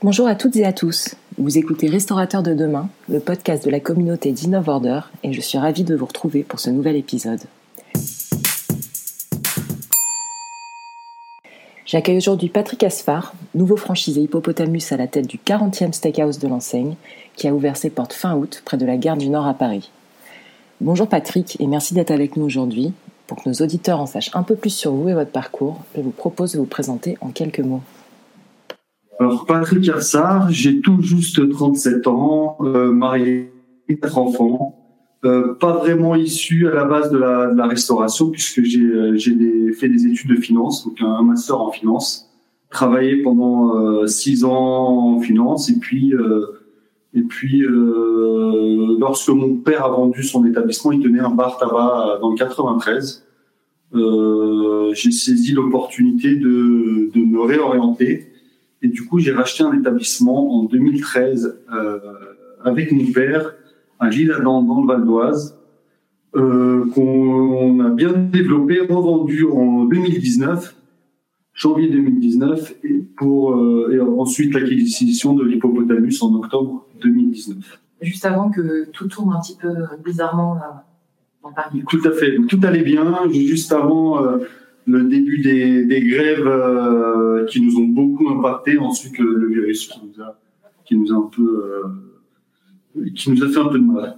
[0.00, 1.16] Bonjour à toutes et à tous.
[1.38, 5.58] Vous écoutez Restaurateur de demain, le podcast de la communauté d'Innov Order, et je suis
[5.58, 7.40] ravie de vous retrouver pour ce nouvel épisode.
[11.84, 16.94] J'accueille aujourd'hui Patrick Asfar, nouveau franchisé Hippopotamus à la tête du 40e steakhouse de l'enseigne,
[17.34, 19.90] qui a ouvert ses portes fin août près de la gare du Nord à Paris.
[20.80, 22.92] Bonjour Patrick et merci d'être avec nous aujourd'hui.
[23.26, 26.02] Pour que nos auditeurs en sachent un peu plus sur vous et votre parcours, je
[26.02, 27.82] vous propose de vous présenter en quelques mots.
[29.20, 33.52] Alors Patrick Assar, j'ai tout juste 37 ans, euh, marié,
[33.88, 34.78] quatre enfants,
[35.24, 39.72] euh, pas vraiment issu à la base de la, de la restauration puisque j'ai euh,
[39.72, 42.30] fait des études de finance, donc un master en finance,
[42.70, 46.46] travaillé pendant euh, six ans en finance et puis euh,
[47.14, 47.64] et puis
[49.00, 53.24] lorsque mon père a vendu son établissement, il tenait un bar tabac dans le 93.
[54.92, 58.28] j'ai saisi l'opportunité de, de me réorienter
[58.82, 61.98] et du coup, j'ai racheté un établissement en 2013 euh,
[62.64, 63.54] avec mon père
[63.98, 65.58] à Lille-Adam, dans le Val d'Oise,
[66.36, 70.76] euh, qu'on a bien développé, revendu en 2019,
[71.54, 77.80] janvier 2019, et, pour, euh, et ensuite l'acquisition de l'hippopotamus en octobre 2019.
[78.02, 79.74] Juste avant que tout tourne un petit peu
[80.04, 80.56] bizarrement
[81.42, 81.82] dans Paris.
[81.88, 82.36] Tout à fait.
[82.48, 83.28] tout allait bien.
[83.30, 84.38] Juste avant euh,
[84.88, 90.22] le début des, grèves euh, qui nous ont beaucoup impacté, ensuite le, virus qui nous
[90.22, 90.38] a,
[90.84, 91.94] qui nous a euh,
[93.14, 94.16] fait un peu de mal.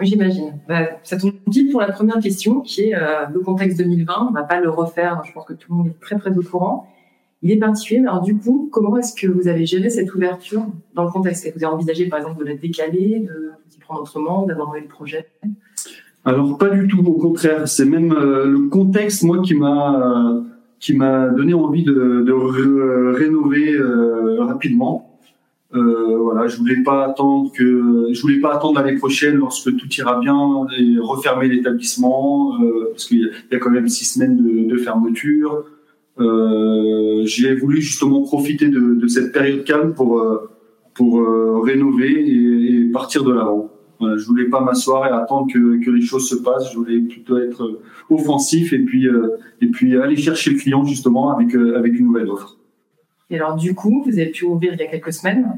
[0.00, 0.58] J'imagine.
[0.68, 4.28] Bah, ça tombe dit pour la première question, qui est euh, le contexte 2020.
[4.30, 5.22] On va pas le refaire.
[5.24, 6.88] Je pense que tout le monde est très très au courant.
[7.42, 8.00] Il est particulier.
[8.00, 10.64] Alors du coup, comment est-ce que vous avez géré cette ouverture
[10.94, 11.44] dans le contexte?
[11.44, 14.72] Est-ce que vous avez envisagé par exemple de la décaler, de s'y prendre autrement, d'avoir
[14.74, 15.26] le projet?
[16.24, 20.42] Alors pas du tout, au contraire, c'est même euh, le contexte moi qui m'a
[20.82, 22.32] qui m'a donné envie de, de
[23.12, 25.20] rénover euh, rapidement.
[25.74, 29.88] Euh, voilà, je voulais pas attendre que je voulais pas attendre l'année prochaine lorsque tout
[29.96, 34.68] ira bien et refermer l'établissement euh, parce qu'il y a quand même six semaines de,
[34.68, 35.64] de fermeture.
[36.18, 40.22] J'ai voulu justement profiter de, de, cette période calme pour
[40.94, 43.71] pour rénover et, et partir de l'avant.
[44.02, 46.72] Voilà, je voulais pas m'asseoir et attendre que, que, les choses se passent.
[46.72, 50.84] Je voulais plutôt être euh, offensif et puis euh, et puis aller chercher le client
[50.84, 52.58] justement avec euh, avec une nouvelle offre.
[53.30, 55.56] Et alors du coup, vous avez pu ouvrir il y a quelques semaines?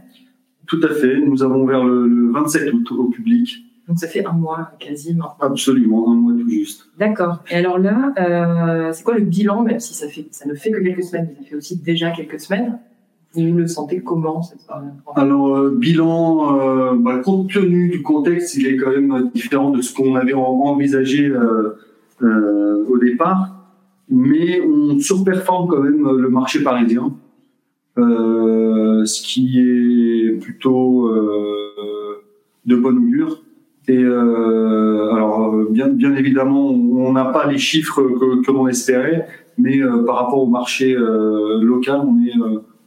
[0.67, 1.21] Tout à fait.
[1.21, 3.65] Nous avons ouvert le, le 27 août au public.
[3.89, 5.37] Donc ça fait un mois quasiment.
[5.41, 6.87] Absolument, un mois tout juste.
[6.99, 7.43] D'accord.
[7.51, 10.71] Et alors là, euh, c'est quoi le bilan, même si ça fait ça ne fait
[10.71, 12.79] que quelques semaines, mais ça fait aussi déjà quelques semaines?
[13.35, 14.61] Vous le sentez comment cette
[15.17, 19.83] Alors euh, bilan, euh, bah, compte tenu du contexte, il est quand même différent de
[19.83, 21.77] ce qu'on avait envisagé euh,
[22.23, 23.57] euh, au départ,
[24.09, 27.13] mais on surperforme quand même le marché parisien,
[27.99, 31.11] euh, ce qui est plutôt
[32.67, 33.43] de bonne augure.
[33.89, 39.27] Et alors bien bien évidemment, on n'a pas les chiffres que, que l'on espérait,
[39.59, 42.33] mais par rapport au marché local, on est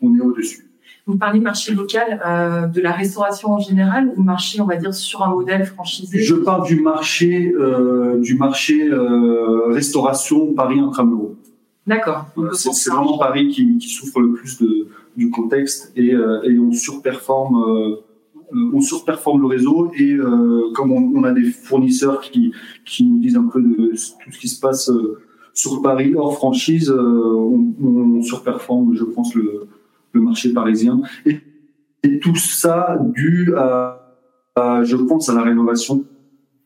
[0.01, 0.67] on est au-dessus.
[1.07, 4.93] Vous parlez marché local, euh, de la restauration en général ou marché, on va dire,
[4.93, 6.19] sur un modèle franchisé?
[6.21, 11.37] Je parle du marché, euh, du marché euh, restauration Paris intramuros.
[11.87, 12.25] D'accord.
[12.51, 16.73] c'est vraiment Paris qui, qui, souffre le plus de, du contexte et, euh, et on
[16.73, 17.55] surperforme.
[17.55, 17.95] Euh,
[18.73, 20.15] on surperforme le réseau et
[20.73, 22.53] comme on, on, a des fournisseurs qui,
[22.85, 24.89] qui nous disent un peu de tout ce qui se passe
[25.53, 29.67] sur Paris hors franchise, on, on surperforme, je pense, le,
[30.17, 31.01] le marché parisien.
[31.25, 31.39] Et,
[32.03, 34.07] et tout ça dû à,
[34.55, 36.05] à, je pense, à la rénovation,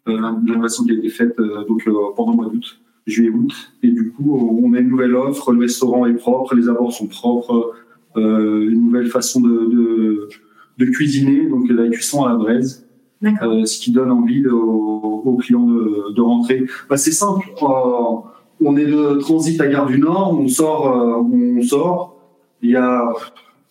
[0.07, 3.53] euh, la rénovation qui a été faite euh, donc euh, pendant le mois d'août, juillet-août.
[3.83, 7.07] Et du coup, on a une nouvelle offre, le restaurant est propre, les abords sont
[7.07, 7.73] propres,
[8.15, 10.29] une nouvelle façon de, de,
[10.77, 12.85] de, cuisiner, donc la cuisson à la braise.
[13.23, 16.65] Euh, ce qui donne envie aux, aux clients de, de rentrer.
[16.89, 17.47] Bah, c'est simple.
[17.61, 20.87] on est de transit à Gare du Nord, on sort,
[21.31, 22.20] on sort,
[22.61, 23.13] il y a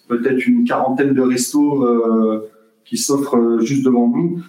[0.08, 2.50] peut-être une quarantaine de restos euh,
[2.84, 4.42] qui s'offrent euh, juste devant nous.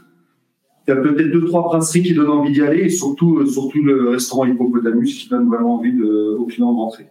[0.87, 3.45] Il y a peut-être deux trois brasseries qui donnent envie d'y aller et surtout euh,
[3.45, 7.07] surtout le restaurant Hippopotamus qui donne vraiment envie de, aux clients de rentrer.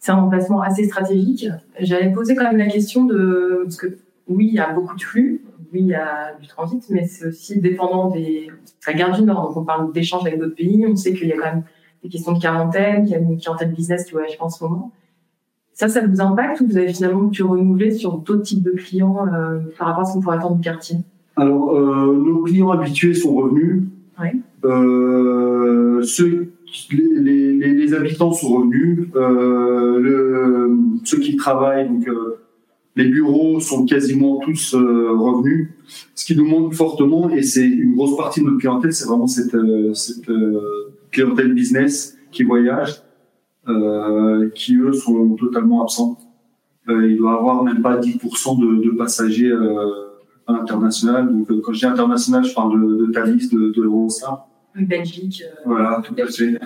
[0.00, 1.46] C'est un emplacement assez stratégique.
[1.80, 5.02] J'avais posé quand même la question de parce que oui, il y a beaucoup de
[5.02, 8.50] flux, oui, il y a du transit, mais c'est aussi dépendant des
[8.86, 9.48] la gare du Nord.
[9.48, 10.84] Donc on parle d'échanges avec d'autres pays.
[10.86, 11.64] On sait qu'il y a quand même
[12.02, 14.92] des questions de quarantaine, qu'il y a une clientèle business qui voyage en ce moment.
[15.74, 19.26] Ça, ça vous impacte ou vous avez finalement pu renouveler sur d'autres types de clients
[19.26, 20.98] euh, par rapport à ce qu'on pourrait attendre du quartier?
[21.36, 23.82] Alors, euh, nos clients habitués sont revenus.
[24.20, 24.28] Oui.
[24.64, 26.52] Euh, ceux,
[26.92, 29.08] les, les, les, habitants sont revenus.
[29.16, 32.38] Euh, le, ceux qui travaillent, donc euh,
[32.94, 35.70] Les bureaux sont quasiment tous revenus.
[36.14, 39.26] Ce qui nous manque fortement, et c'est une grosse partie de notre clientèle, c'est vraiment
[39.26, 39.56] cette,
[39.94, 40.30] cette
[41.10, 43.02] clientèle business qui voyage,
[44.54, 46.18] qui eux sont totalement absents.
[46.88, 49.52] il doit avoir même pas 10% de, de passagers
[50.46, 51.32] à l'international.
[51.32, 54.48] Donc quand je dis international, je parle de, de Thalys, de, de l'Eurostar.
[54.74, 55.42] Belgique.
[55.44, 56.58] Euh, voilà, tout à fait.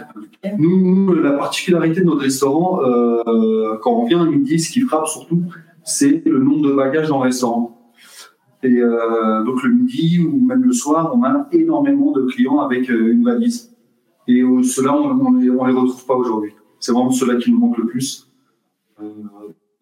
[0.59, 5.06] Nous, la particularité de notre restaurant, euh, quand on vient à midi, ce qui frappe
[5.06, 5.43] surtout,
[5.85, 7.75] c'est le nombre de bagages dans le restaurant.
[8.62, 12.91] Et euh, donc le midi ou même le soir, on a énormément de clients avec
[12.91, 13.75] euh, une valise.
[14.27, 16.53] Et euh, ceux-là, on, on les retrouve pas aujourd'hui.
[16.80, 18.28] C'est vraiment ceux-là qui nous manquent le plus.
[19.00, 19.04] Euh,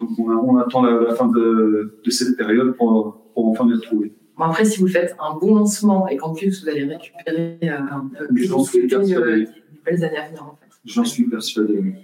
[0.01, 3.75] donc on, on attend la, la fin de, de, cette période pour, pour enfin les
[3.75, 4.13] retrouver.
[4.37, 7.79] Bon, après, si vous faites un bon lancement et qu'en plus vous allez récupérer euh,
[7.91, 9.45] un peu plus de euh,
[9.85, 10.67] belles années à venir, en fait.
[10.85, 11.95] J'en suis persuadé.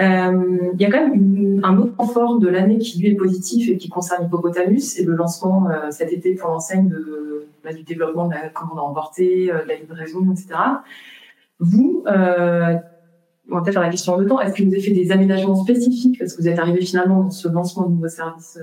[0.00, 3.14] Euh, il y a quand même une, un autre point de l'année qui lui est
[3.14, 7.72] positif et qui concerne Hippopotamus, et le lancement euh, cet été pour l'enseigne de, bah,
[7.72, 10.54] du développement de la commande à emporter, euh, de la livraison, etc.
[11.58, 12.76] Vous, euh,
[13.50, 15.56] on va peut-être faire la question de temps, est-ce que vous avez fait des aménagements
[15.56, 18.58] spécifiques parce que vous êtes arrivé finalement dans ce lancement de nouveaux services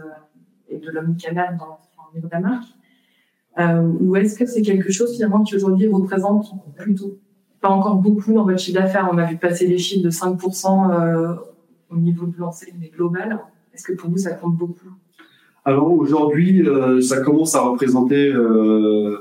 [0.69, 1.79] et de l'omnicanal dans,
[2.09, 2.67] au niveau de la marque
[3.57, 7.17] euh, ou est-ce que c'est quelque chose finalement qui aujourd'hui représente plutôt
[7.61, 10.91] pas encore beaucoup dans votre chiffre d'affaires On a vu passer les chiffres de 5%
[10.91, 11.35] euh,
[11.89, 13.39] au niveau de l'enseigne globale.
[13.73, 14.89] Est-ce que pour vous ça compte beaucoup?
[15.65, 19.17] Alors aujourd'hui, euh, ça commence à représenter euh,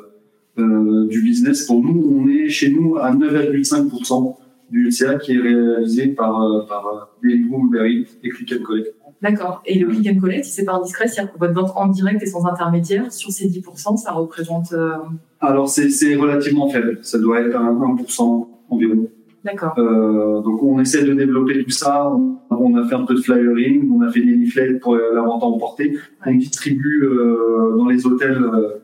[0.58, 2.00] euh, du business pour nous.
[2.16, 4.36] On est chez nous à 9,5%
[4.70, 8.94] du LCA qui est réalisé par, euh, par Deliveroo, Uber et Click and Collect.
[9.20, 9.62] D'accord.
[9.66, 12.22] Et le click and collect, si c'est pas indiscret, c'est-à-dire que votre vente en direct
[12.22, 14.72] et sans intermédiaire, sur ces 10%, ça représente...
[14.72, 14.92] Euh...
[15.40, 16.98] Alors, c'est relativement faible.
[17.02, 19.08] Ça doit être un 1% environ.
[19.44, 19.74] D'accord.
[19.78, 22.12] Euh, donc, on essaie de développer tout ça.
[22.50, 25.42] On a fait un peu de flyering, on a fait des leaflets pour la vente
[25.42, 25.90] à emporter.
[25.90, 25.98] Ouais.
[26.26, 28.78] On distribue euh, dans les hôtels euh,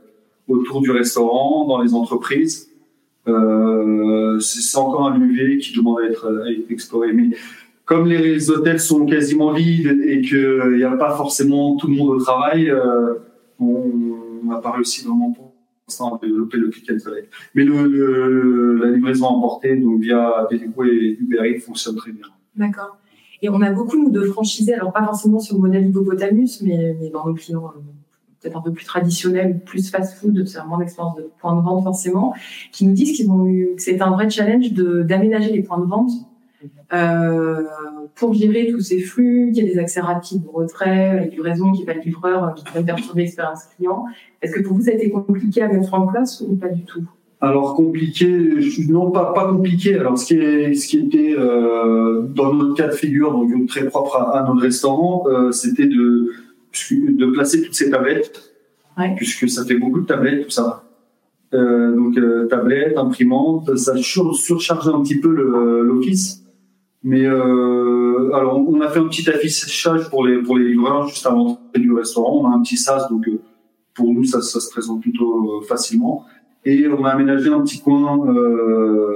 [0.49, 2.71] autour du restaurant, dans les entreprises.
[3.27, 7.13] Euh, c'est encore un levier qui demande à être, exploré.
[7.13, 7.31] Mais
[7.85, 12.17] comme les hôtels sont quasiment vides et qu'il n'y a pas forcément tout le monde
[12.17, 13.15] au travail, euh,
[13.59, 15.53] on n'a pas réussi vraiment pour
[15.87, 17.33] l'instant à développer le click and collect.
[17.55, 22.27] Mais le, le, la livraison emportée, donc via Deliveroo et Uber Eats, fonctionne très bien.
[22.57, 22.99] D'accord.
[23.43, 27.11] Et on a beaucoup nous, de franchisés, alors pas forcément sur le Hippopotamus, mais, mais
[27.11, 27.81] dans nos clients euh,
[28.45, 32.35] peut-être un peu plus traditionnels, plus fast-food, c'est vraiment l'expérience de point de vente forcément,
[32.73, 35.81] qui nous disent qu'ils ont eu, que c'est un vrai challenge de d'aménager les points
[35.81, 36.11] de vente
[36.93, 37.63] euh,
[38.15, 41.73] pour gérer tous ces flux, qu'il y ait des accès rapides au retrait, la livraison,
[41.73, 44.05] qu'il n'y ait pas de livreur qui pourrait perturber l'expérience client.
[44.43, 46.83] Est-ce que pour vous, ça a été compliqué à mettre en place ou pas du
[46.83, 47.03] tout?
[47.41, 48.27] Alors compliqué,
[48.89, 49.99] non pas pas compliqué.
[49.99, 53.87] Alors ce qui est ce qui était euh, dans notre cas de figure, donc très
[53.87, 56.31] propre à, à notre restaurant, euh, c'était de
[57.19, 58.53] de placer toutes ces tablettes,
[58.99, 59.15] ouais.
[59.17, 60.83] puisque ça fait beaucoup de tablettes tout ça.
[61.53, 65.31] Euh, donc euh, tablettes, imprimantes, ça sur, surcharge un petit peu
[65.83, 66.43] l'office.
[67.07, 71.27] Mais euh, alors, on a fait un petit affichage pour les pour les livreurs juste
[71.27, 72.41] avant l'entrée du restaurant.
[72.43, 73.39] On a un petit sas, donc euh,
[73.95, 76.25] pour nous ça, ça se présente plutôt euh, facilement.
[76.65, 79.13] Et on a aménagé un petit coin euh,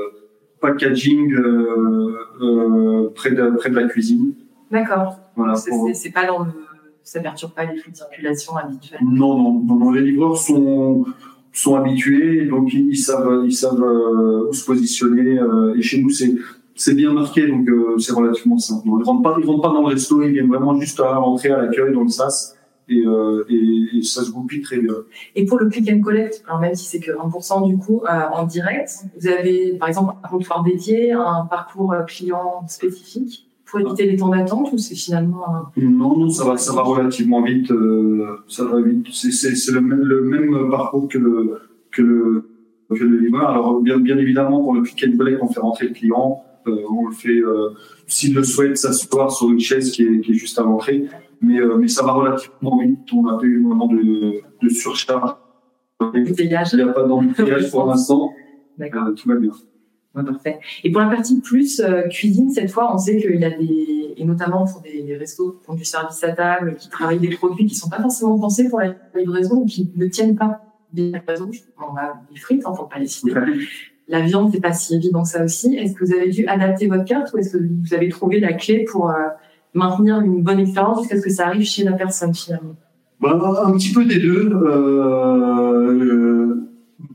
[0.60, 4.34] packaging euh, euh, près de près de la cuisine.
[4.70, 5.16] D'accord.
[5.34, 5.55] Voilà.
[5.55, 6.50] C'est pour- c'est pas dans le
[7.08, 9.00] ça perturbe pas les flux de circulation habituels.
[9.02, 11.06] Non, non, non, non, les livreurs sont
[11.53, 15.38] sont habitués, donc ils, ils savent ils savent euh, où se positionner.
[15.38, 16.34] euh, et chez nous c'est
[16.74, 18.86] c'est bien marqué, donc euh, c'est relativement simple.
[18.86, 21.48] Ils rentrent pas, ils rentrent pas dans le resto, ils viennent vraiment juste à l'entrée,
[21.48, 22.55] à l'accueil, dans le sas,
[22.91, 23.03] et,
[23.48, 24.94] et, et ça se goupille très bien.
[25.34, 28.44] Et pour le click and collect, alors même si c'est que 1% du coup en
[28.44, 34.17] direct, vous avez par exemple un comptoir dédié, un parcours client spécifique pour éviter les
[34.17, 35.44] temps d'attente ou c'est finalement.
[35.77, 37.70] Non, non, ça va, ça va relativement vite.
[37.70, 39.06] euh, ça va vite.
[39.13, 41.58] C'est, c'est, c'est le, même, le même parcours que le
[41.91, 42.48] que le
[42.91, 43.51] que le livreur.
[43.51, 46.43] Alors bien, bien évidemment, pour le click and collect, on fait rentrer le client.
[46.67, 47.70] Euh, on le fait, euh,
[48.06, 51.06] s'il le souhaite, s'asseoir sur une chaise qui est, qui est juste à l'entrée.
[51.41, 52.98] Mais, euh, mais ça va relativement vite.
[53.15, 55.37] On n'a pas eu vraiment de, de surcharge.
[56.15, 58.32] Il n'y a pas d'embouteillage pour l'instant.
[58.81, 59.51] Euh, tout va bien.
[60.19, 60.58] Ouais, parfait.
[60.82, 64.15] Et pour la partie plus euh, cuisine, cette fois, on sait qu'il y a des,
[64.17, 67.37] et notamment pour des, des restos qui font du service à table, qui travaillent des
[67.37, 70.60] produits qui sont pas forcément pensés pour la livraison ou qui ne tiennent pas
[70.93, 71.51] bien la livraison.
[71.79, 73.32] On a des frites, hein, pour pas les citer.
[74.08, 75.77] La viande, c'est pas si évident que ça aussi.
[75.77, 78.55] Est-ce que vous avez dû adapter votre carte ou est-ce que vous avez trouvé la
[78.55, 79.15] clé pour euh,
[79.75, 82.75] maintenir une bonne expérience jusqu'à ce que ça arrive chez la personne finalement?
[83.20, 84.51] Ben, un petit peu des deux.
[84.53, 86.37] Euh,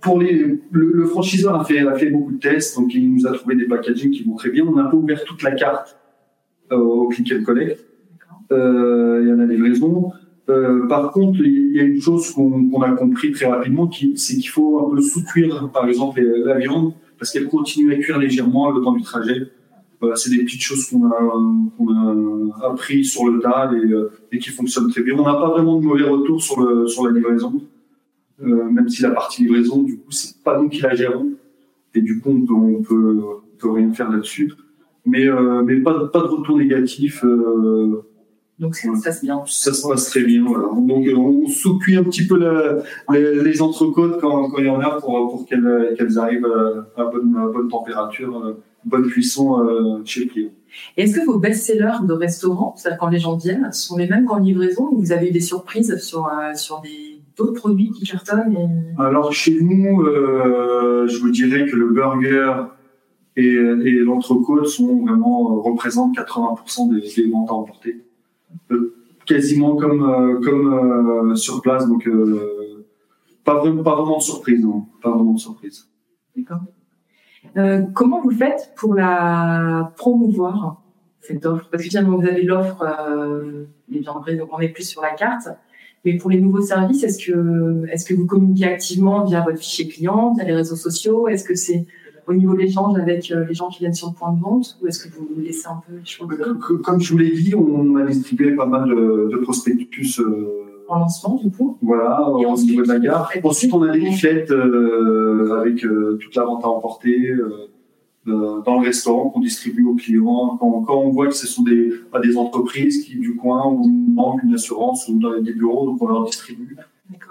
[0.04, 3.26] pour les, le, le franchiseur a fait, a fait beaucoup de tests, donc il nous
[3.26, 4.66] a trouvé des packaging qui vont très bien.
[4.68, 5.98] On n'a pas ouvert toute la carte
[6.72, 7.80] euh, au click and collect.
[8.52, 10.12] Euh, Il y en a des raisons.
[10.50, 14.50] Euh, par contre, il y a une chose qu'on a compris très rapidement, c'est qu'il
[14.50, 18.82] faut un peu sous-cuire, par exemple, la viande, parce qu'elle continue à cuire légèrement le
[18.82, 19.48] temps du trajet.
[20.02, 24.50] Voilà, c'est des petites choses qu'on a, a appris sur le tas et, et, qui
[24.50, 25.16] fonctionnent très bien.
[25.18, 27.54] On n'a pas vraiment de mauvais retour sur, le, sur la livraison,
[28.44, 31.32] euh, même si la partie livraison, du coup, c'est pas nous qui la gérons.
[31.96, 34.52] Et du coup, on peut, on peut, rien faire là-dessus.
[35.06, 37.24] Mais, euh, mais pas, pas de retour négatif.
[37.24, 38.04] Euh,
[38.60, 39.44] donc ça se passe bien.
[39.48, 40.44] Ça se passe très bien.
[40.46, 40.68] Voilà.
[40.76, 42.38] Donc on sous-cuit un petit peu
[43.10, 46.48] les, les, entrecôtes quand, quand il y en a pour, pour qu'elles qu'elles arrivent
[46.96, 50.50] à bonne, à bonne température bonne cuisson chez le client.
[50.98, 54.38] Est-ce que vos best-sellers de restaurant, c'est-à-dire quand les gens viennent, sont les mêmes qu'en
[54.38, 58.96] livraison ou vous avez eu des surprises sur, euh, sur des, d'autres produits qui cartonnent
[58.98, 62.66] Alors chez nous, euh, je vous dirais que le burger
[63.36, 68.04] et, et l'entrecôte sont vraiment représentent 80% des, des, ventes à emporter.
[69.26, 72.08] quasiment comme, comme sur place, donc
[73.44, 74.86] pas, vraiment, pas vraiment de surprise, non.
[75.02, 75.88] Pas vraiment de surprise.
[76.36, 76.62] D'accord.
[77.58, 80.82] Euh, comment vous faites pour la promouvoir,
[81.20, 81.68] cette offre?
[81.70, 85.50] Parce que finalement, vous avez l'offre euh, des donc on est plus sur la carte.
[86.06, 89.88] Mais pour les nouveaux services, est-ce que, est-ce que vous communiquez activement via votre fichier
[89.88, 91.28] client, via les réseaux sociaux?
[91.28, 91.86] Est-ce que c'est
[92.28, 94.78] au niveau de l'échange avec euh, les gens qui viennent sur le point de vente?
[94.82, 96.28] Ou est-ce que vous laissez un peu les choses
[96.84, 101.00] Comme je vous l'ai dit, on a distribué pas mal de, de prospectus euh, en
[101.00, 101.78] lancement du coup.
[101.82, 103.32] Voilà, et au niveau de la gare.
[103.44, 107.32] Ensuite, on a des leaflets euh, avec euh, toute la vente à emporter
[108.28, 110.58] euh, dans le restaurant qu'on distribue aux clients.
[110.60, 111.92] Quand, quand, on voit que ce sont des,
[112.24, 116.08] des entreprises qui du coin ou banque, une assurance ou dans des bureaux, donc on
[116.08, 116.78] leur distribue.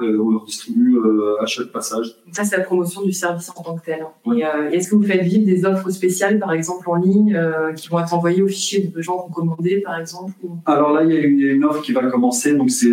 [0.00, 2.16] Euh, on leur distribue euh, à chaque passage.
[2.30, 4.04] ça, c'est la promotion du service en tant que tel.
[4.26, 7.38] Et euh, est-ce que vous faites vivre des offres spéciales, par exemple en ligne,
[7.76, 10.32] qui vont être envoyées au fichier de gens qui ont commandé, par exemple
[10.66, 12.54] Alors là, il y, a une offre qui va commencer.
[12.54, 12.92] Donc c'est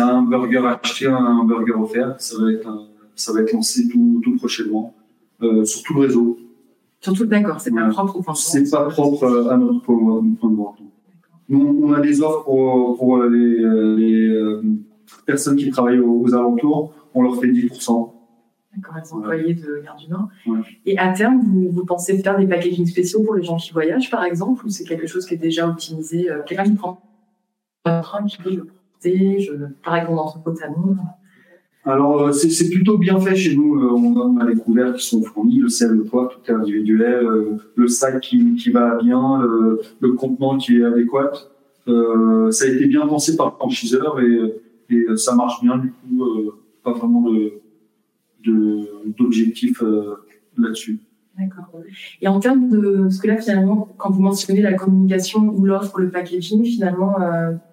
[0.00, 2.14] un burger acheté, un burger offert.
[2.18, 4.94] Ça va être, ça va être lancé tout, tout prochainement
[5.64, 6.38] sur tout le réseau.
[7.00, 7.60] Sur tout, d'accord.
[7.60, 10.78] C'est pas propre au C'est pas propre à notre point de vente.
[11.48, 13.56] Nous, on a des offres pour, pour les,
[13.96, 14.60] les
[15.26, 18.12] personnes qui travaillent aux, alentours, on leur fait 10%.
[18.76, 20.28] D'accord, les employés de Gare du Nord.
[20.86, 21.40] Et à terme,
[21.70, 24.84] vous, pensez faire des packaging spéciaux pour les gens qui voyagent, par exemple, ou c'est
[24.84, 27.02] quelque chose qui est déjà optimisé euh, Quelqu'un qui prend
[27.84, 29.52] un train, qui peut le porter, je,
[29.82, 30.96] pareil qu'on entrepôt à nous.
[31.84, 33.76] Alors, euh, c'est plutôt bien fait chez nous.
[33.76, 37.26] Euh, on a les couverts qui sont fournis, le sel, le poids, tout est individuel,
[37.74, 39.42] le sac qui, qui va bien,
[40.00, 41.32] le, contenant qui est adéquat.
[41.86, 44.52] ça a été bien pensé par le franchiseur et
[44.90, 47.60] et euh, ça marche bien du coup euh, pas vraiment de
[49.18, 50.14] d'objectif euh,
[50.56, 50.98] là-dessus.
[51.38, 51.70] D'accord.
[52.20, 55.98] Et en termes de, parce que là finalement, quand vous mentionnez la communication ou l'offre,
[55.98, 57.16] le packaging, finalement,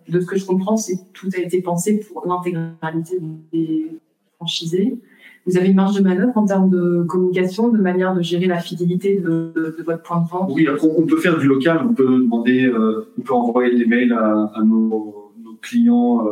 [0.07, 3.19] de ce que je comprends, c'est tout a été pensé pour l'intégralité
[3.51, 3.99] des
[4.37, 4.99] franchisés.
[5.45, 8.59] Vous avez une marge de manœuvre en termes de communication, de manière de gérer la
[8.59, 10.51] fidélité de, de, votre point de vente?
[10.53, 12.71] Oui, on peut faire du local, on peut demander,
[13.17, 16.27] on peut envoyer des mails à, à nos, nos, clients.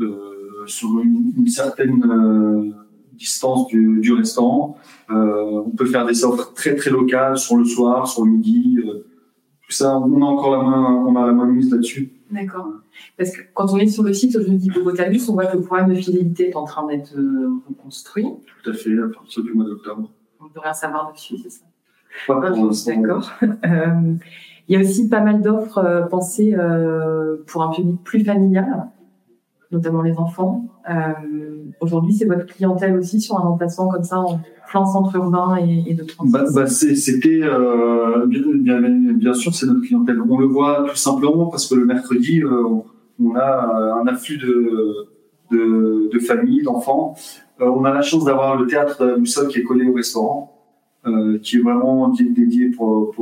[0.00, 2.70] Euh, sur une, certaine euh,
[3.16, 4.76] distance du, du restaurant.
[5.10, 8.78] Euh, on peut faire des offres très très locales sur le soir, sur le midi.
[8.82, 12.12] tout ça, on a encore la main, on a la main mise là-dessus.
[12.30, 12.68] D'accord.
[13.16, 15.94] Parce que quand on est sur le site aujourd'hui Botanus, on voit que le programme
[15.94, 17.14] de fidélité est en train d'être
[17.68, 18.26] reconstruit.
[18.62, 20.10] Tout à fait, à partir du mois d'octobre.
[20.40, 21.64] On ne peut rien savoir dessus, c'est ça
[22.26, 23.32] Pas pour D'accord.
[23.42, 24.18] il
[24.68, 26.56] y a aussi pas mal d'offres pensées
[27.46, 28.88] pour un public plus familial
[29.70, 30.66] notamment les enfants.
[30.88, 31.12] Euh,
[31.80, 35.94] Aujourd'hui, c'est votre clientèle aussi sur un emplacement comme ça en plein centre urbain et,
[35.94, 40.20] de bah, bah C'était euh, bien, sûr, c'est notre clientèle.
[40.20, 42.80] On le voit tout simplement parce que le mercredi, euh,
[43.22, 45.08] on a un afflux de,
[45.50, 47.14] de, de familles, d'enfants.
[47.60, 50.62] Euh, on a la chance d'avoir le théâtre du sol qui est collé au restaurant,
[51.06, 53.14] euh, qui est vraiment dédié pour,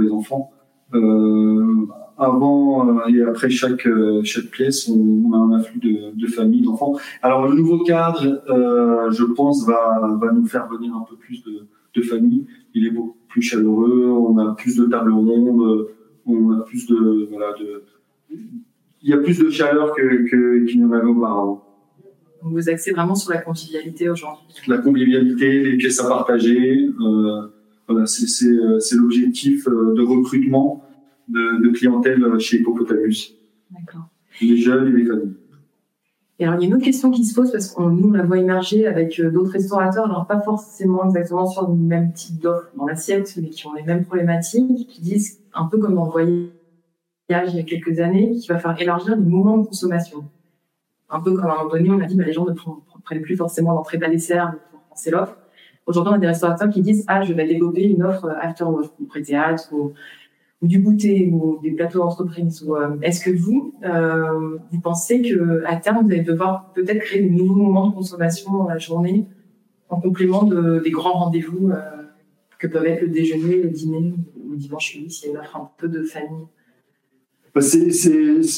[0.00, 0.50] les enfants.
[0.94, 1.86] Euh,
[2.18, 6.62] avant euh, et après chaque euh, chaque pièce, on, a un afflux de, de familles,
[6.62, 6.94] d'enfants.
[7.22, 11.42] Alors le nouveau cadre, euh, je pense, va va nous faire venir un peu plus
[11.44, 12.46] de, de familles.
[12.74, 15.88] Il est beaucoup plus chaleureux, on a plus de tables rondes,
[16.26, 17.82] on a plus de voilà de
[19.02, 21.62] il y a plus de chaleur que qu'il n'y en avait auparavant.
[22.42, 24.44] Vous axez vraiment sur la convivialité aujourd'hui.
[24.66, 27.40] La convivialité, les pièces à partager, euh,
[27.88, 30.84] voilà, c'est c'est l'objectif de recrutement
[31.28, 33.34] de, clientèle chez Hippopotamus.
[33.70, 34.08] D'accord.
[34.40, 35.34] Les jeunes et les familles.
[36.40, 38.12] Et alors, il y a une autre question qui se pose parce qu'on nous, on
[38.12, 42.40] la voit émerger avec euh, d'autres restaurateurs, alors pas forcément exactement sur le même type
[42.40, 46.06] d'offre dans l'assiette, mais qui ont les mêmes problématiques, qui disent un peu comme dans
[46.06, 46.50] le voyage
[47.30, 50.24] il y a quelques années, qui va faire élargir les moments de consommation.
[51.08, 52.52] un peu comme à un moment donné, on a dit, bah, les gens ne
[53.04, 55.36] prennent plus forcément d'entrée plat dessert pour penser l'offre.
[55.86, 58.92] Aujourd'hui, on a des restaurateurs qui disent, ah, je vais développer une offre after work,
[58.98, 59.92] ou pré-théâtre, ou,
[60.62, 62.64] du goûter, ou des plateaux d'entreprise.
[62.68, 67.22] Euh, est-ce que vous, euh, vous pensez que à terme, vous allez devoir peut-être créer
[67.22, 69.26] de nouveaux moments de consommation dans la journée,
[69.88, 71.76] en complément de, des grands rendez-vous euh,
[72.58, 75.40] que peuvent être le déjeuner, le dîner, ou le dimanche midi, s'il y a une
[75.40, 76.46] offre un peu de famille?
[77.54, 78.10] Bah, c'est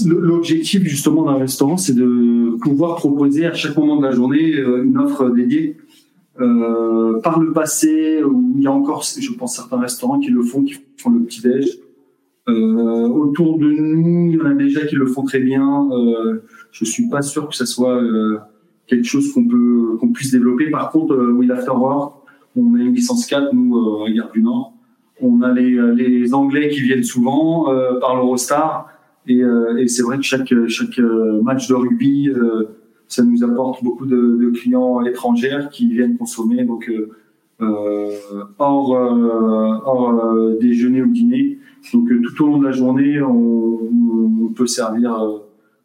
[0.07, 4.97] l'objectif justement d'un restaurant, c'est de pouvoir proposer à chaque moment de la journée une
[4.97, 5.77] offre dédiée.
[6.39, 10.65] Par le passé, où il y a encore, je pense, certains restaurants qui le font,
[10.65, 11.79] qui font le petit déj.
[12.49, 15.89] Euh, autour de nous, il y en a déjà qui le font très bien.
[15.91, 18.39] Euh, je suis pas sûr que ça soit euh,
[18.87, 20.71] quelque chose qu'on peut qu'on puisse développer.
[20.71, 22.23] Par contre, euh, oui, l'afterwork,
[22.55, 24.77] on a une licence 4 nous à Gare du Nord
[25.21, 28.89] on a les, les Anglais qui viennent souvent euh, par l'Eurostar.
[29.27, 32.31] Et, euh, et c'est vrai que chaque, chaque euh, match de rugby,
[33.09, 36.65] ça nous apporte beaucoup de, de, clients étrangers qui viennent consommer.
[36.65, 36.91] Donc,
[37.61, 38.11] euh,
[38.59, 41.59] hors, hors déjeuner ou dîner.
[41.93, 43.81] Donc tout au long de la journée, on,
[44.45, 45.17] on peut servir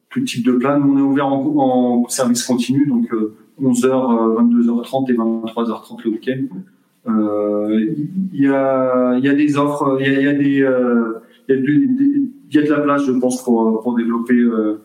[0.10, 0.77] tout type de plat.
[0.77, 3.13] Nous, on est ouvert en, en service continu, donc
[3.62, 6.58] 11h, 22h30 et 23h30 le week-end.
[7.08, 7.96] Euh,
[8.34, 12.58] il y, a, y a des offres, il y a, y a euh, y, y,
[12.60, 14.81] a de la place, je pense, pour, pour développer euh,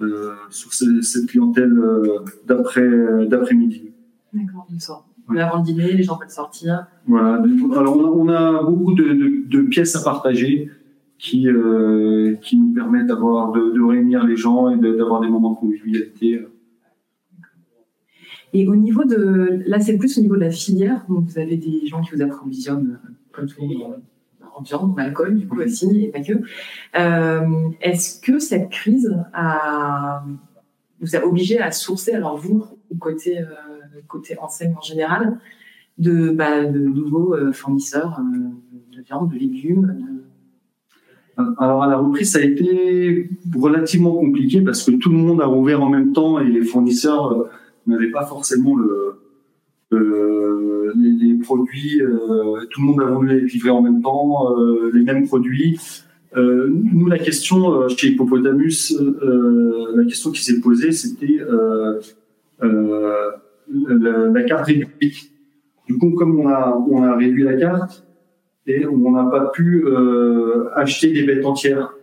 [0.00, 1.76] euh, sur cette clientèle
[2.46, 2.88] d'après
[3.26, 3.90] d'après-midi.
[4.32, 4.78] D'accord, le
[5.26, 5.48] soir.
[5.48, 6.86] Avant le dîner, les gens peuvent sortir.
[7.06, 7.42] Voilà.
[7.76, 10.70] Alors on a, on a beaucoup de, de, de, pièces à partager
[11.18, 15.52] qui euh, qui nous permettent d'avoir de, de, réunir les gens et d'avoir des moments
[15.52, 16.46] de convivialité.
[18.52, 21.56] Et au niveau de, là c'est plus au niveau de la filière, donc vous avez
[21.56, 24.00] des gens qui vous approvisionnent euh, comme tout le monde
[24.56, 26.32] en viande, en alcool du coup aussi, et pas que.
[26.98, 30.24] Euh, Est-ce que cette crise a,
[31.00, 32.64] vous a obligé à sourcer, alors vous,
[32.98, 33.44] côté, euh,
[34.06, 35.38] côté enseigne en général,
[35.98, 40.22] de, bah, nouveaux euh, fournisseurs euh, de viande, de légumes
[41.58, 45.46] alors à la reprise, ça a été relativement compliqué parce que tout le monde a
[45.46, 47.50] rouvert en même temps et les fournisseurs
[47.86, 49.20] n'avait pas forcément le,
[50.94, 52.00] les, produits.
[52.00, 55.78] Euh, tout le monde a voulu les livrer en même temps, euh, les mêmes produits.
[56.36, 58.94] Euh, nous, la question chez Hippopotamus,
[59.94, 61.40] la question qui s'est posée, c'était
[63.68, 65.30] la, carte réduite.
[65.86, 68.06] Du coup, comme on a, on a réduit la carte
[68.66, 69.86] et on n'a pas pu
[70.74, 71.94] acheter des bêtes entières,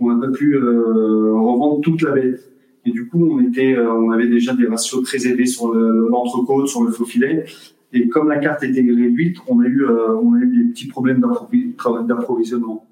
[0.00, 2.50] on n'a pas pu revendre toute la bête.
[2.86, 6.68] Et du coup, on était, euh, on avait déjà des ratios très élevés sur l'entrecôte,
[6.68, 7.44] sur le faux filet.
[7.92, 10.86] Et comme la carte était réduite, on a eu, euh, on a eu des petits
[10.86, 12.86] problèmes d'approvisionnement.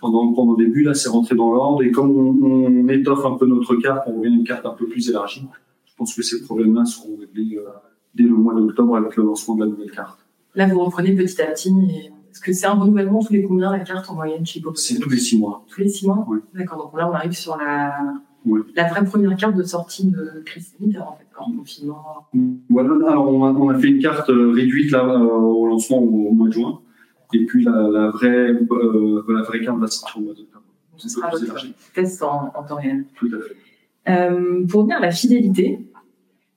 [0.00, 1.82] Pendant, pendant le début, là, c'est rentré dans l'ordre.
[1.82, 4.86] Et comme on, étoffe un peu notre carte, on revient à une carte un peu
[4.86, 5.46] plus élargie.
[5.92, 7.68] Je pense que ces problèmes-là seront réglés euh,
[8.14, 10.18] dès le mois d'octobre avec le lancement de la nouvelle carte.
[10.54, 11.70] Là, vous reprenez petit à petit.
[12.30, 14.76] Est-ce que c'est un renouvellement tous les combien la carte en moyenne chez Bob?
[14.76, 15.64] C'est tous les six mois.
[15.68, 16.24] Tous les six mois?
[16.28, 16.38] Oui.
[16.54, 16.78] D'accord.
[16.84, 17.94] Donc là, on arrive sur la
[18.74, 22.28] la vraie première carte de sortie de crise sanitaire, en fait, en confinement.
[22.68, 25.98] Voilà, alors on a, on a, fait une carte euh, réduite là, euh, au lancement
[25.98, 26.80] au, mois de juin,
[27.32, 30.64] et puis la, la vraie, euh, la vraie carte va sortir au mois d'octobre.
[30.96, 33.06] Ce sera votre test en, en, temps réel.
[33.16, 33.56] Tout à fait.
[34.08, 35.86] Euh, pour venir à la fidélité,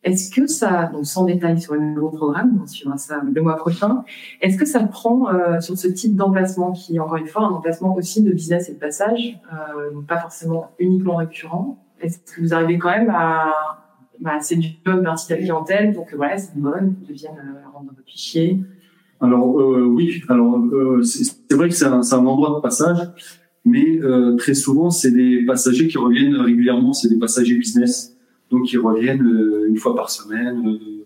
[0.03, 3.55] est-ce que ça, donc sans détail sur le nouveau programme, on suivra ça le mois
[3.55, 4.03] prochain,
[4.39, 7.95] est-ce que ça prend euh, sur ce type d'emplacement qui encore une fois un emplacement
[7.95, 12.53] aussi de business et de passage, euh, donc pas forcément uniquement récurrent Est-ce que vous
[12.53, 13.53] arrivez quand même à,
[14.19, 17.89] bah, séduire une partie de la clientèle donc voilà, c'est bonne, ils deviennent euh, rendre
[17.95, 18.61] votre fichier?
[19.21, 22.99] Alors euh, oui, alors euh, c'est vrai que c'est un, un, endroit de passage,
[23.65, 28.15] mais euh, très souvent c'est des passagers qui reviennent régulièrement, c'est des passagers business
[28.51, 31.05] donc ils reviennent euh, une fois par semaine, euh,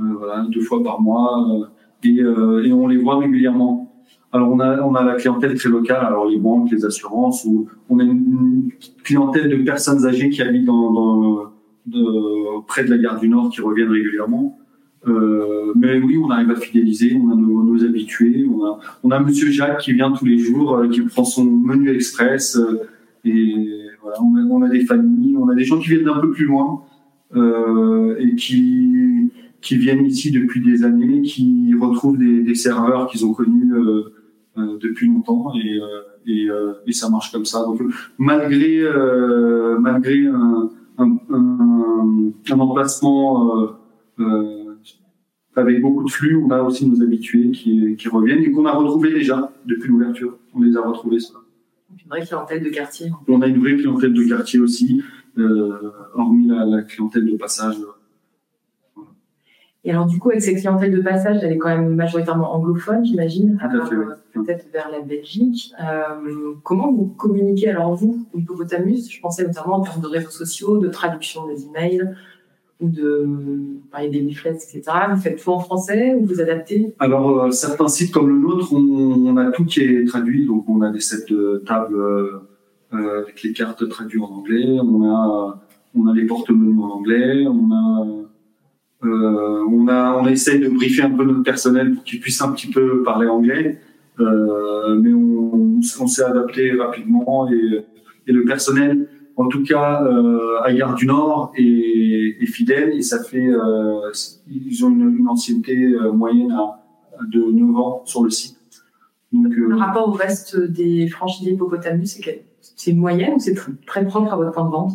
[0.00, 1.68] euh, voilà, deux fois par mois,
[2.04, 3.92] et, et, on les voit régulièrement.
[4.32, 7.68] Alors on a on a la clientèle très locale, alors les banques, les assurances, ou
[7.88, 8.70] on a une,
[9.02, 11.52] clientèle de personnes âgées qui habitent dans, dans
[11.86, 14.58] de, près de la gare du Nord qui reviennent régulièrement.
[15.06, 19.10] Euh, mais oui, on arrive à fidéliser, on a nos, nos, habitués, on a, on
[19.10, 22.80] a Monsieur Jacques qui vient tous les jours, euh, qui prend son menu express, euh,
[23.24, 23.54] et
[24.02, 26.30] voilà, on a, on a, des familles, on a des gens qui viennent d'un peu
[26.30, 26.82] plus loin
[27.36, 29.30] euh, et qui
[29.60, 34.78] qui viennent ici depuis des années, qui retrouvent des, des serveurs qu'ils ont connus euh,
[34.80, 35.80] depuis longtemps et,
[36.26, 36.48] et,
[36.86, 37.64] et, ça marche comme ça.
[37.64, 37.80] Donc
[38.18, 38.84] malgré
[39.80, 43.76] malgré un, un, un, un emplacement
[45.58, 48.72] avec beaucoup de flux, on a aussi nos habitués qui, qui reviennent et qu'on a
[48.72, 50.38] retrouvés déjà depuis l'ouverture.
[50.54, 51.34] On les a retrouvés ça
[52.08, 53.10] une vraie clientèle de quartier.
[53.28, 55.02] On a une vraie clientèle de quartier aussi.
[56.14, 57.76] hormis la, clientèle de passage.
[59.84, 63.04] Et alors, du coup, avec cette clientèle de passage, elle est quand même majoritairement anglophone,
[63.04, 63.58] j'imagine,
[64.34, 65.72] peut-être vers la Belgique.
[66.62, 70.88] comment vous communiquez alors, vous, Hippopotamus Je pensais notamment en termes de réseaux sociaux, de
[70.88, 72.02] traduction des emails,
[72.80, 73.26] ou de
[73.90, 74.82] parler des leaflets, etc.
[75.10, 76.94] Vous faites tout en français ou vous adaptez?
[76.98, 80.46] Alors, euh, certains sites comme le nôtre, on, a tout qui est traduit.
[80.46, 82.40] Donc, on a des sets de tables euh,
[82.94, 84.78] euh, avec les cartes traduites en anglais.
[84.80, 85.60] On a,
[85.94, 87.46] on a les porte-menus en anglais.
[87.48, 88.06] On a,
[89.02, 92.68] on a, on essaye de briefer un peu notre personnel pour qu'ils puissent un petit
[92.68, 93.80] peu parler anglais.
[94.18, 97.84] mais on, on s'est adapté rapidement et,
[98.26, 101.62] et le personnel en tout cas euh, à Gare du Nord est,
[102.40, 104.10] est, fidèle et ça fait euh,
[104.48, 106.80] ils ont une, une ancienneté euh, moyenne à,
[107.32, 108.56] de 9 ans sur le site.
[109.32, 112.20] Donc, euh, Par rapport au reste des franchisés Hippopotamus,
[112.60, 113.54] c'est une moyenne ou c'est
[113.86, 114.92] très propre à votre point de vente?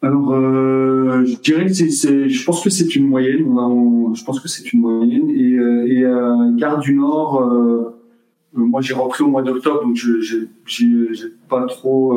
[0.00, 3.44] Alors, euh, je dirais que c'est, je pense que c'est une moyenne.
[4.14, 5.28] je pense que c'est une moyenne.
[5.30, 5.52] Et,
[5.92, 7.94] et euh, Gare du Nord, euh,
[8.54, 12.14] moi j'ai repris au mois d'octobre, donc je j'ai pas trop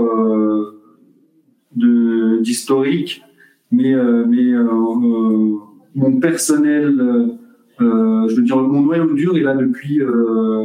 [1.75, 3.23] d'historique,
[3.71, 5.57] mais euh, mais euh, euh,
[5.95, 7.37] mon personnel,
[7.79, 10.01] je veux dire mon noyau dur est là depuis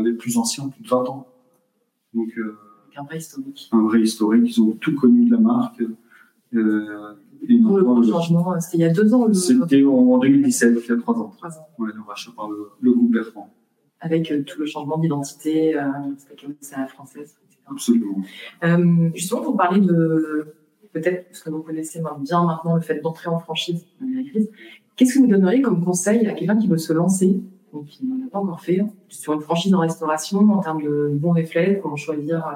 [0.04, 1.26] les plus anciens, plus de 20 ans.
[2.14, 2.32] Donc
[2.96, 3.68] un vrai historique.
[3.72, 5.82] Un vrai historique, ils ont tout connu de la marque.
[6.54, 7.14] Euh,
[7.48, 9.32] et Pour le grand changement, c'était il y a deux ans.
[9.32, 11.32] C'était en 2017, il y a trois ans.
[11.36, 11.68] Trois ans.
[11.78, 13.50] Ouais, le rachat par le, le groupe Bertrand.
[14.00, 15.82] Avec tout le changement d'identité, euh,
[16.60, 17.60] c'est la française, etc.
[17.66, 18.16] Absolument.
[18.62, 20.54] Euh, justement, pour parler de
[21.00, 23.84] peut-être parce que vous connaissez bien maintenant le fait d'entrer en franchise
[24.96, 27.40] qu'est-ce que vous donneriez comme conseil à quelqu'un qui veut se lancer,
[27.72, 31.10] donc qui n'en a pas encore fait, sur une franchise en restauration en termes de
[31.12, 32.52] bons réflexes, comment choisir euh,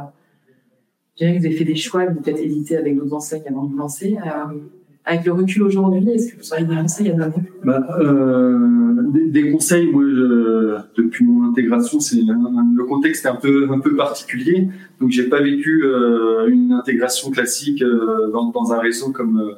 [1.14, 3.64] Je dirais que vous avez fait des choix, vous peut-être hésité avec d'autres enseignes avant
[3.64, 4.16] de vous lancer.
[4.24, 4.59] Euh,
[5.04, 7.34] avec le recul aujourd'hui, est-ce que vous auriez des conseils à donner?
[7.64, 10.04] Bah, euh, des, conseils, moi,
[10.96, 14.68] depuis mon intégration, c'est le contexte est un peu un peu particulier,
[15.00, 19.54] donc j'ai pas vécu euh, une intégration classique euh, dans, dans, un réseau comme euh,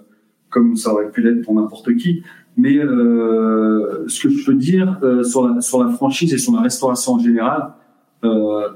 [0.48, 2.22] comme ça aurait pu l'être pour n'importe qui.
[2.56, 6.60] Mais euh, ce que je peux dire sur la sur la franchise et sur la
[6.60, 7.72] restauration en général,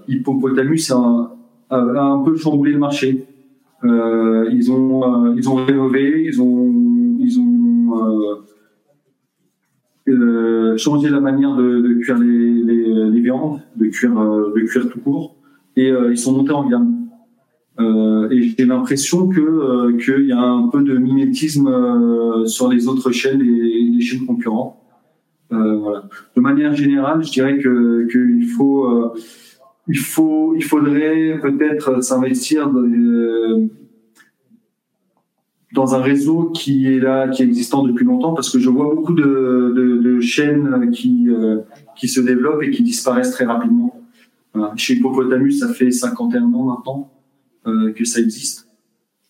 [0.08, 1.30] Hippopotamus a un,
[1.70, 3.26] a un peu chamboulé le marché.
[3.84, 6.72] Euh, ils ont euh, ils ont rénové, ils ont
[7.20, 8.44] ils ont
[10.08, 14.88] euh, changé la manière de, de cuire les, les, les, viandes, de cuire de cuire
[14.88, 15.36] tout court,
[15.76, 16.94] et ils sont montés en gamme.
[17.78, 23.10] Euh, et j'ai l'impression que qu'il y a un peu de mimétisme sur les autres
[23.10, 24.76] chaînes et les chaînes concurrentes.
[25.50, 26.08] voilà.
[26.34, 29.12] De manière générale, je dirais que qu'il faut
[29.88, 33.68] il faut, il faudrait peut-être s'investir dans,
[35.72, 38.92] dans, un réseau qui est là, qui est existant depuis longtemps, parce que je vois
[38.94, 41.60] beaucoup de, de, de chaînes qui, euh,
[41.96, 44.02] qui se développent et qui disparaissent très rapidement.
[44.52, 44.72] Voilà.
[44.76, 47.12] Chez Hippopotamus, ça fait 51 ans maintenant
[47.66, 48.68] euh, que ça existe.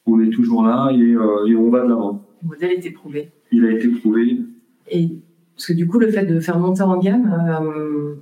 [0.06, 2.24] On est toujours là et, euh, et on va de l'avant.
[2.42, 3.30] Le modèle a été prouvé.
[3.50, 4.38] Il a été prouvé.
[4.90, 5.08] Et
[5.56, 7.32] parce que du coup, le fait de faire monter en gamme,
[7.66, 8.14] euh,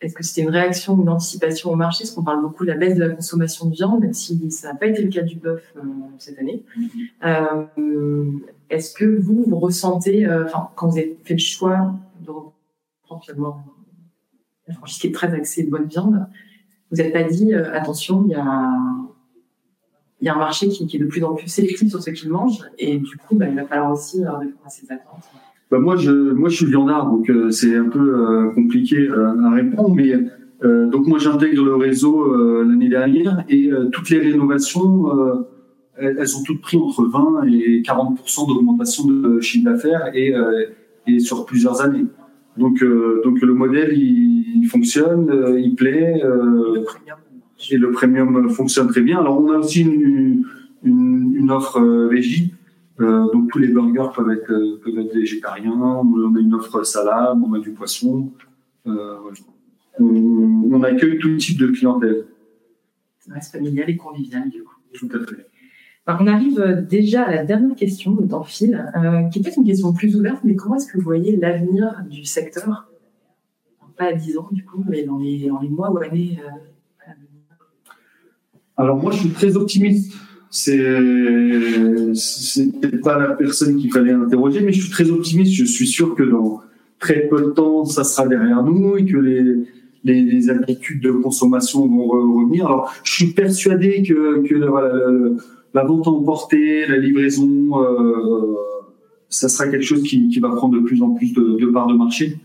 [0.00, 2.04] est-ce que c'était une réaction ou une anticipation au marché?
[2.04, 4.72] Parce qu'on parle beaucoup de la baisse de la consommation de viande, même si ça
[4.72, 5.80] n'a pas été le cas du bœuf euh,
[6.18, 6.64] cette année.
[7.24, 8.30] Euh,
[8.68, 13.24] Est-ce que vous, vous ressentez, euh, enfin, quand vous avez fait le choix de reprendre
[13.24, 13.64] finalement
[14.68, 16.26] la franchise qui est très axée bonne viande,
[16.90, 18.72] vous n'êtes pas dit, euh, attention, il y a,
[20.20, 22.28] y a un marché qui, qui, est de plus en plus sélectif sur ce qu'il
[22.28, 25.24] mange, et du coup, bah, il va falloir aussi répondre à ces attentes?
[25.70, 29.34] Bah moi, je, moi, je suis viandard, donc euh, c'est un peu euh, compliqué euh,
[29.44, 29.94] à répondre.
[29.94, 30.12] Mais
[30.62, 35.06] donc moi, j'intègre le réseau l'année dernière et toutes les rénovations,
[35.98, 40.34] elles, elles, ont toutes pris entre 20 et 40 d'augmentation de chiffre d'affaires et,
[41.06, 42.06] et sur plusieurs années.
[42.56, 42.82] Donc,
[43.22, 46.22] donc le modèle, il, il fonctionne, il plaît.
[47.70, 49.20] et le premium fonctionne très bien.
[49.20, 50.46] Alors, on a aussi une,
[50.82, 52.54] une, une offre régie
[53.00, 55.72] euh, donc tous les burgers peuvent être, euh, peuvent être végétariens.
[55.72, 58.32] On a une offre salade, on a du poisson.
[58.86, 59.16] Euh,
[59.98, 60.04] on,
[60.72, 62.26] on, accueille tout type de clientèle.
[63.18, 64.76] Ça reste familial et convivial du coup.
[64.94, 65.46] Tout à fait.
[66.06, 68.80] Alors, on arrive déjà à la dernière question, de temps fil,
[69.32, 72.24] qui est peut-être une question plus ouverte, mais comment est-ce que vous voyez l'avenir du
[72.24, 72.88] secteur?
[73.96, 76.38] Pas à 10 ans du coup, mais dans les, dans les mois ou années
[77.04, 77.40] à venir.
[78.76, 80.12] Alors moi je suis très optimiste
[80.56, 85.52] c'est c'est pas la personne qu'il fallait interroger, mais je suis très optimiste.
[85.52, 86.62] Je suis sûr que dans
[86.98, 89.42] très peu de temps, ça sera derrière nous et que les
[90.04, 92.66] les, les habitudes de consommation vont revenir.
[92.66, 94.94] Alors, je suis persuadé que, que voilà,
[95.74, 97.72] la vente emportée, la livraison,
[99.28, 101.88] ça sera quelque chose qui, qui, va prendre de plus en plus de, de parts
[101.88, 102.38] de marché.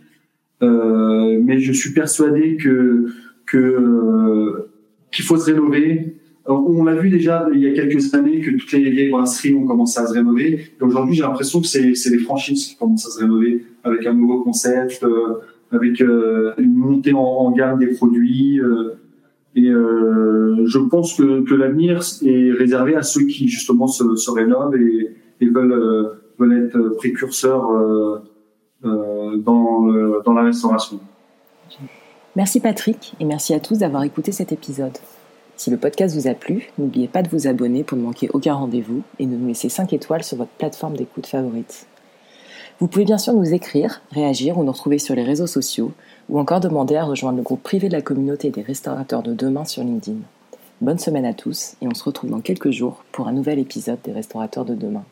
[0.62, 3.06] mais je suis persuadé que
[3.45, 4.67] que
[5.12, 8.71] qu'il faut se rénover, on l'a vu déjà il y a quelques années que toutes
[8.71, 10.71] les vieilles brasseries ont commencé à se rénover.
[10.80, 14.13] Et aujourd'hui, j'ai l'impression que c'est, les franchises qui commencent à se rénover avec un
[14.13, 15.39] nouveau concept, euh,
[15.71, 18.60] avec euh, une montée en, gamme des produits.
[18.60, 18.95] Euh,
[19.56, 25.45] et je pense que, l'avenir est réservé à ceux qui justement se, se rénovent et,
[25.45, 27.67] veulent, être précurseurs
[28.82, 31.01] dans la restauration.
[32.38, 34.97] Merci Patrick et merci à tous d'avoir écouté cet épisode.
[35.62, 38.56] Si le podcast vous a plu, n'oubliez pas de vous abonner pour ne manquer aucun
[38.56, 41.86] rendez-vous et de nous laisser 5 étoiles sur votre plateforme d'écoute favorite.
[42.80, 45.91] Vous pouvez bien sûr nous écrire, réagir ou nous retrouver sur les réseaux sociaux
[46.30, 49.63] ou encore demander à rejoindre le groupe privé de la communauté des restaurateurs de demain
[49.63, 50.17] sur LinkedIn.
[50.82, 54.00] Bonne semaine à tous et on se retrouve dans quelques jours pour un nouvel épisode
[54.04, 55.04] des restaurateurs de demain.